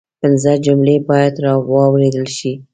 [0.21, 1.35] پنځه جملې باید
[1.71, 2.53] واوریدل شي